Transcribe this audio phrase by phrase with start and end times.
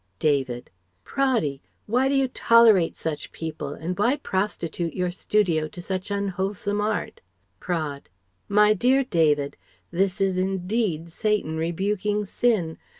[0.17, 0.71] David:
[1.05, 1.61] "Praddy!
[1.85, 7.21] why do you tolerate such people and why prostitute your studio to such unwholesome art?"
[7.59, 8.09] Praed:
[8.47, 9.57] "My dear David!
[9.91, 12.79] This is indeed Satan rebuking sin.